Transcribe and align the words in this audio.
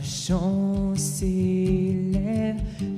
Un 0.00 0.94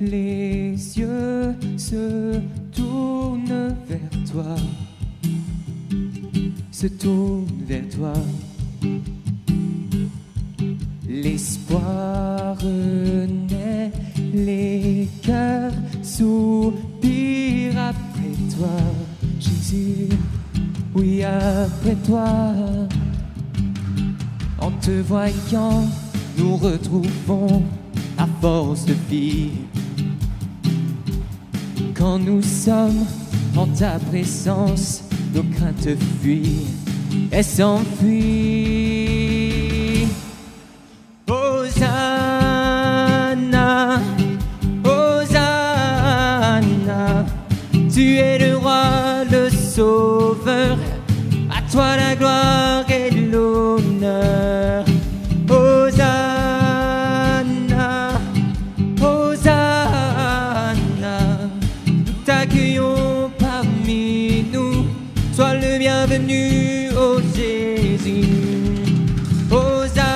les 0.01 0.75
yeux 0.99 1.55
se 1.79 2.41
tournent 2.75 3.75
vers 3.89 4.25
toi, 4.31 4.57
se 6.71 6.87
tournent 6.89 7.65
vers 7.67 7.89
toi. 7.89 8.13
L'espoir 11.09 12.59
renaît, 12.59 13.93
les 14.35 15.09
cœurs 15.23 15.73
soupirent 16.03 17.79
après 17.79 18.37
toi, 18.55 18.77
Jésus, 19.39 20.09
oui 20.95 21.23
après 21.25 21.95
toi. 22.07 22.53
En 24.61 24.71
te 24.73 25.01
voyant, 25.01 25.85
nous 26.37 26.57
retrouvons 26.57 27.63
la 28.17 28.27
force 28.41 28.85
de 28.87 28.95
vie. 29.09 29.51
Quand 31.95 32.19
nous 32.19 32.43
sommes 32.43 33.07
en 33.57 33.67
ta 33.67 33.99
présence, 33.99 35.03
nos 35.35 35.43
craintes 35.43 35.97
fuient 36.23 36.67
et 37.33 37.43
s'enfuient. 37.43 38.81
Hosanna, 41.29 42.71
Hosanna, 44.85 46.65
tu 47.93 48.17
es 48.17 48.39
le 48.39 48.57
roi, 48.57 49.25
le 49.31 49.49
sauveur, 49.51 50.79
à 51.51 51.63
toi 51.71 51.97
la 51.97 52.17
gloire 52.17 52.85
et 52.91 53.11
l'honneur. 53.11 54.30
Nous 62.41 62.47
t'accueillons 62.47 63.31
parmi 63.39 64.45
nous, 64.53 64.87
sois 65.33 65.55
le 65.55 65.79
bienvenu, 65.79 66.91
ô 66.97 67.21
Jésus. 67.35 68.25
Hosanna, 69.51 70.07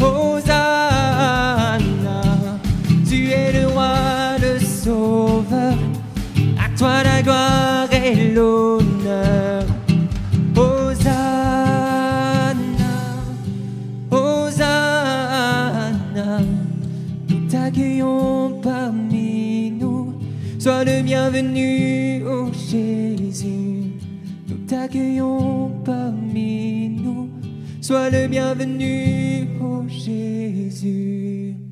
Hosanna, 0.00 0.60
tu 3.08 3.30
es 3.30 3.52
le 3.52 3.66
roi, 3.68 4.36
le 4.40 4.58
sauveur, 4.60 5.78
à 6.58 6.68
toi 6.76 7.02
la 7.02 7.22
gloire 7.22 7.88
et 7.92 8.32
l'honneur. 8.32 9.64
Hosanna, 10.56 11.74
Hosanna, 14.10 14.84
t'accueillons 17.64 18.60
parmi 18.62 19.70
nous, 19.70 20.12
sois 20.58 20.84
le 20.84 21.02
bienvenu, 21.02 22.22
ô 22.26 22.52
Jésus. 22.52 23.94
Nous 24.48 24.66
t'accueillons 24.66 25.70
parmi 25.82 26.90
nous, 26.90 27.30
sois 27.80 28.10
le 28.10 28.28
bienvenu, 28.28 29.48
ô 29.62 29.88
Jésus. 29.88 31.63